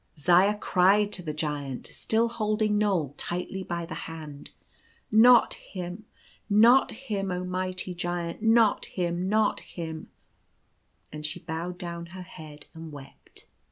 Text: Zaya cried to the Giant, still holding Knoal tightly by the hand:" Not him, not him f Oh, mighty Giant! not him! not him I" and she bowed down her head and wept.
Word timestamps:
Zaya 0.17 0.57
cried 0.57 1.11
to 1.13 1.21
the 1.21 1.31
Giant, 1.31 1.85
still 1.85 2.27
holding 2.27 2.79
Knoal 2.79 3.13
tightly 3.17 3.61
by 3.61 3.85
the 3.85 3.93
hand:" 4.09 4.49
Not 5.27 5.53
him, 5.53 6.05
not 6.49 6.89
him 6.89 7.29
f 7.31 7.37
Oh, 7.37 7.43
mighty 7.45 7.93
Giant! 7.93 8.41
not 8.41 8.85
him! 8.85 9.29
not 9.29 9.59
him 9.59 10.09
I" 11.13 11.17
and 11.17 11.23
she 11.23 11.39
bowed 11.39 11.77
down 11.77 12.07
her 12.07 12.23
head 12.23 12.65
and 12.73 12.91
wept. 12.91 13.45